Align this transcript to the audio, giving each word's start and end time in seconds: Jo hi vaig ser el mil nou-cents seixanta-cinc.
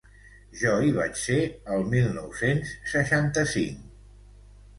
Jo 0.61 0.71
hi 0.85 0.93
vaig 0.95 1.19
ser 1.23 1.37
el 1.75 1.85
mil 1.91 2.07
nou-cents 2.15 2.73
seixanta-cinc. 2.95 3.87